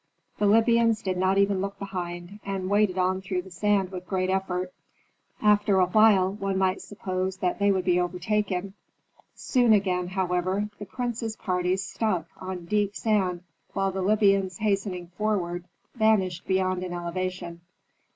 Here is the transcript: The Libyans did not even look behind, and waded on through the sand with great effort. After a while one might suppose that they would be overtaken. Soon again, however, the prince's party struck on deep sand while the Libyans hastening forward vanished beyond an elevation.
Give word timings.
The 0.39 0.47
Libyans 0.47 1.03
did 1.03 1.15
not 1.15 1.37
even 1.37 1.61
look 1.61 1.77
behind, 1.77 2.39
and 2.43 2.71
waded 2.71 2.97
on 2.97 3.21
through 3.21 3.43
the 3.43 3.51
sand 3.51 3.91
with 3.91 4.07
great 4.07 4.31
effort. 4.31 4.73
After 5.43 5.79
a 5.79 5.85
while 5.85 6.33
one 6.33 6.57
might 6.57 6.81
suppose 6.81 7.37
that 7.37 7.59
they 7.59 7.71
would 7.71 7.85
be 7.85 7.99
overtaken. 7.99 8.73
Soon 9.35 9.73
again, 9.73 10.07
however, 10.07 10.69
the 10.79 10.87
prince's 10.87 11.35
party 11.35 11.77
struck 11.77 12.25
on 12.37 12.65
deep 12.65 12.95
sand 12.95 13.43
while 13.73 13.91
the 13.91 14.01
Libyans 14.01 14.57
hastening 14.57 15.09
forward 15.19 15.65
vanished 15.95 16.47
beyond 16.47 16.81
an 16.83 16.93
elevation. 16.93 17.61